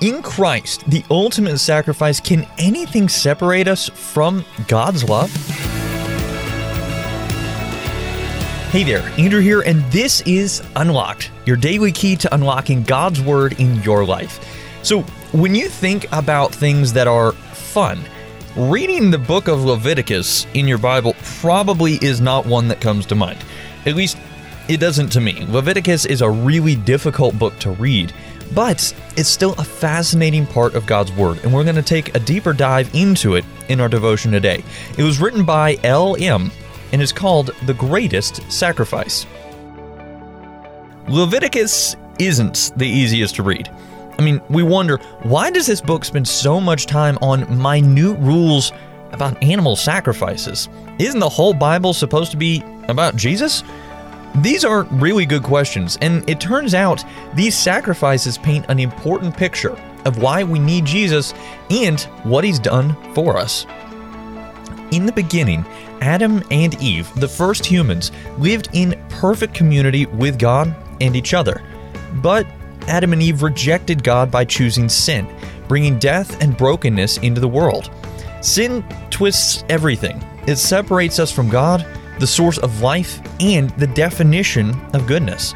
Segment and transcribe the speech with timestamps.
[0.00, 5.34] In Christ, the ultimate sacrifice, can anything separate us from God's love?
[8.70, 13.58] Hey there, Andrew here, and this is Unlocked, your daily key to unlocking God's Word
[13.58, 14.38] in your life.
[14.84, 18.00] So, when you think about things that are fun,
[18.56, 23.16] reading the book of Leviticus in your Bible probably is not one that comes to
[23.16, 23.44] mind.
[23.84, 24.16] At least,
[24.68, 25.44] it doesn't to me.
[25.48, 28.12] Leviticus is a really difficult book to read
[28.54, 32.20] but it's still a fascinating part of God's Word, and we're going to take a
[32.20, 34.64] deeper dive into it in our devotion today.
[34.96, 36.50] It was written by L.M.
[36.92, 39.26] and is called The Greatest Sacrifice.
[41.08, 43.70] Leviticus isn't the easiest to read.
[44.18, 48.72] I mean, we wonder why does this book spend so much time on minute rules
[49.12, 50.68] about animal sacrifices?
[50.98, 53.62] Isn't the whole Bible supposed to be about Jesus?
[54.36, 59.76] These are really good questions, and it turns out these sacrifices paint an important picture
[60.04, 61.34] of why we need Jesus
[61.70, 63.66] and what he's done for us.
[64.90, 65.66] In the beginning,
[66.00, 71.62] Adam and Eve, the first humans, lived in perfect community with God and each other.
[72.14, 72.46] But
[72.86, 75.28] Adam and Eve rejected God by choosing sin,
[75.66, 77.90] bringing death and brokenness into the world.
[78.40, 80.24] Sin twists everything.
[80.46, 81.86] It separates us from God
[82.18, 85.54] the source of life, and the definition of goodness.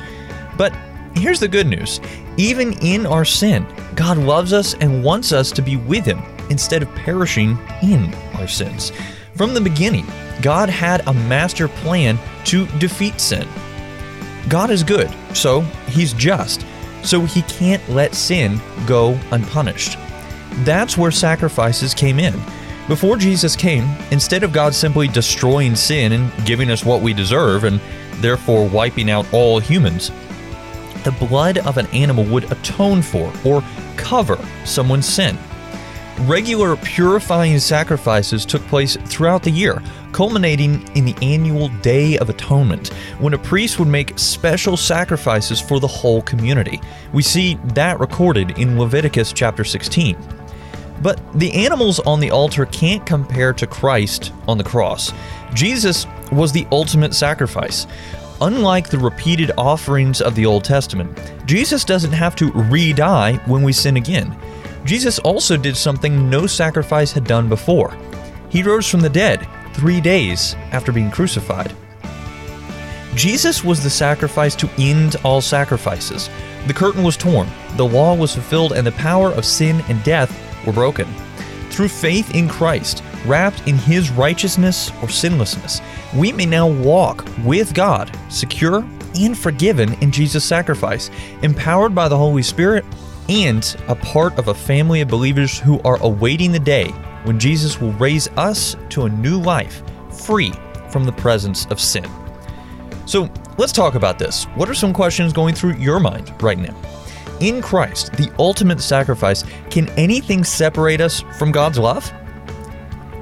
[0.57, 0.75] But
[1.15, 2.01] here's the good news
[2.37, 6.83] even in our sin, God loves us and wants us to be with Him instead
[6.83, 8.93] of perishing in our sins.
[9.37, 10.07] From the beginning,
[10.41, 13.47] God had a master plan to defeat sin.
[14.49, 16.65] God is good, so He's just,
[17.03, 19.99] so He can't let sin go unpunished.
[20.65, 22.35] That's where sacrifices came in.
[22.89, 27.63] Before Jesus came, instead of God simply destroying sin and giving us what we deserve
[27.63, 27.81] and
[28.17, 30.11] therefore wiping out all humans,
[31.05, 33.63] the blood of an animal would atone for or
[33.97, 35.39] cover someone's sin.
[36.23, 42.89] Regular purifying sacrifices took place throughout the year, culminating in the annual Day of Atonement,
[43.19, 46.81] when a priest would make special sacrifices for the whole community.
[47.13, 50.17] We see that recorded in Leviticus chapter 16.
[51.03, 55.13] But the animals on the altar can't compare to Christ on the cross.
[55.53, 57.87] Jesus was the ultimate sacrifice.
[58.41, 63.63] Unlike the repeated offerings of the Old Testament, Jesus doesn't have to re die when
[63.63, 64.37] we sin again.
[64.85, 67.97] Jesus also did something no sacrifice had done before.
[68.49, 71.75] He rose from the dead three days after being crucified.
[73.15, 76.31] Jesus was the sacrifice to end all sacrifices.
[76.67, 80.52] The curtain was torn, the law was fulfilled, and the power of sin and death
[80.67, 81.07] were broken.
[81.71, 85.81] Through faith in Christ, wrapped in His righteousness or sinlessness,
[86.15, 88.85] we may now walk with God, secure
[89.19, 91.11] and forgiven in Jesus' sacrifice,
[91.43, 92.85] empowered by the Holy Spirit,
[93.29, 96.89] and a part of a family of believers who are awaiting the day
[97.25, 100.53] when Jesus will raise us to a new life, free
[100.91, 102.09] from the presence of sin.
[103.07, 104.45] So let's talk about this.
[104.55, 106.77] What are some questions going through your mind right now?
[107.43, 112.11] In Christ, the ultimate sacrifice, can anything separate us from God's love?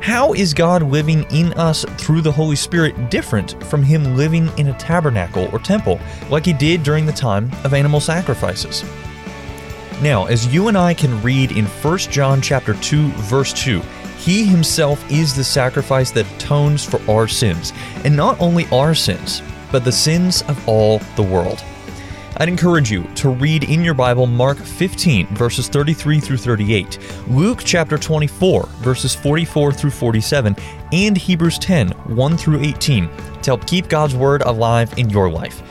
[0.00, 4.68] How is God living in us through the Holy Spirit different from Him living in
[4.68, 5.98] a tabernacle or temple
[6.30, 8.84] like He did during the time of animal sacrifices?
[10.00, 13.82] Now, as you and I can read in 1 John chapter 2 verse 2,
[14.20, 17.72] he himself is the sacrifice that atones for our sins,
[18.04, 19.40] and not only our sins,
[19.72, 21.64] but the sins of all the world.
[22.40, 27.60] I'd encourage you to read in your Bible Mark 15, verses 33 through 38, Luke
[27.62, 30.56] chapter 24, verses 44 through 47,
[30.90, 35.62] and Hebrews 10, 1 through 18 to help keep God's Word alive in your life.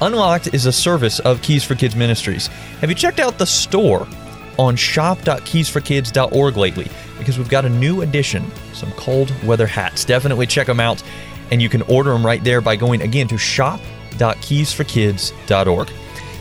[0.00, 2.48] Unlocked is a service of Keys for Kids Ministries.
[2.80, 4.08] Have you checked out the store
[4.58, 6.88] on shop.keysforkids.org lately?
[7.18, 10.04] Because we've got a new edition, some cold weather hats.
[10.04, 11.04] Definitely check them out,
[11.52, 13.80] and you can order them right there by going again to shop
[14.12, 15.90] www.keysforkids.org.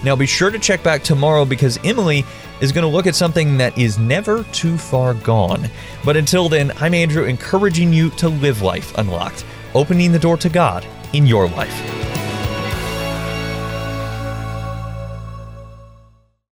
[0.04, 2.26] Now be sure to check back tomorrow because Emily
[2.60, 5.70] is going to look at something that is never too far gone.
[6.04, 10.50] But until then, I'm Andrew encouraging you to live life unlocked, opening the door to
[10.50, 12.01] God in your life.